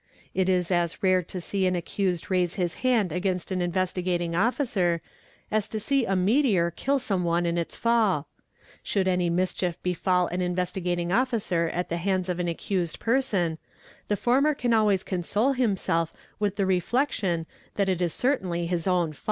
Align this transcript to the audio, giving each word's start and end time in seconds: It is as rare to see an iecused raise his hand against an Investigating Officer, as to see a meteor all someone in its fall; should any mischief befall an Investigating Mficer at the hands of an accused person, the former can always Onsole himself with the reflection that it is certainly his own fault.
It 0.33 0.49
is 0.49 0.71
as 0.71 1.03
rare 1.03 1.21
to 1.21 1.39
see 1.39 1.67
an 1.67 1.75
iecused 1.75 2.31
raise 2.31 2.55
his 2.55 2.73
hand 2.81 3.11
against 3.11 3.51
an 3.51 3.61
Investigating 3.61 4.33
Officer, 4.35 4.99
as 5.51 5.67
to 5.67 5.79
see 5.79 6.05
a 6.05 6.15
meteor 6.15 6.73
all 6.87 6.97
someone 6.97 7.45
in 7.45 7.55
its 7.55 7.75
fall; 7.75 8.27
should 8.81 9.07
any 9.07 9.29
mischief 9.29 9.77
befall 9.83 10.25
an 10.29 10.41
Investigating 10.41 11.09
Mficer 11.09 11.67
at 11.71 11.89
the 11.89 11.97
hands 11.97 12.29
of 12.29 12.39
an 12.39 12.47
accused 12.47 12.97
person, 12.99 13.59
the 14.07 14.17
former 14.17 14.55
can 14.55 14.73
always 14.73 15.03
Onsole 15.03 15.55
himself 15.55 16.11
with 16.39 16.55
the 16.55 16.65
reflection 16.65 17.45
that 17.75 17.87
it 17.87 18.01
is 18.01 18.11
certainly 18.11 18.65
his 18.65 18.87
own 18.87 19.13
fault. 19.13 19.19